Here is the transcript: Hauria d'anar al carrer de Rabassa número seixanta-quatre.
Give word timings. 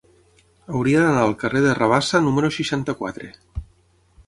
Hauria 0.71 1.03
d'anar 1.07 1.25
al 1.25 1.35
carrer 1.43 1.61
de 1.67 1.77
Rabassa 1.81 2.23
número 2.29 2.51
seixanta-quatre. 2.59 3.31